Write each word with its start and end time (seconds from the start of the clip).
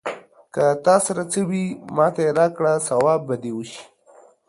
که 0.53 0.65
تا 0.85 0.95
سره 1.05 1.23
څه 1.31 1.39
وي، 1.49 1.65
ماته 1.95 2.21
يې 2.25 2.31
راکړه 2.39 2.73
ثواب 2.89 3.19
به 3.27 3.35
دې 3.43 3.51
وشي. 3.55 3.83